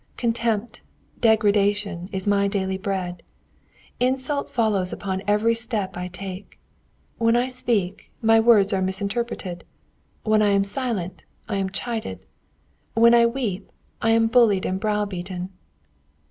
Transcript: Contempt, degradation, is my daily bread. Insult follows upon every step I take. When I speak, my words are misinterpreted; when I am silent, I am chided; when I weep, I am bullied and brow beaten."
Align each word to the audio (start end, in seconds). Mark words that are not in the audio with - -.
Contempt, 0.17 0.81
degradation, 1.19 2.09
is 2.11 2.27
my 2.27 2.47
daily 2.47 2.79
bread. 2.79 3.21
Insult 3.99 4.49
follows 4.49 4.91
upon 4.91 5.21
every 5.27 5.53
step 5.53 5.95
I 5.95 6.07
take. 6.07 6.57
When 7.19 7.35
I 7.35 7.47
speak, 7.49 8.09
my 8.19 8.39
words 8.39 8.73
are 8.73 8.81
misinterpreted; 8.81 9.63
when 10.23 10.41
I 10.41 10.53
am 10.53 10.63
silent, 10.63 11.21
I 11.47 11.57
am 11.57 11.69
chided; 11.69 12.25
when 12.95 13.13
I 13.13 13.27
weep, 13.27 13.71
I 14.01 14.09
am 14.09 14.25
bullied 14.25 14.65
and 14.65 14.79
brow 14.79 15.05
beaten." 15.05 15.51